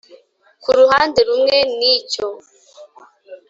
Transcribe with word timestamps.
ku 0.61 0.69
ruhande 0.79 1.19
rumwe 1.27 1.57
nicyo 1.77 2.25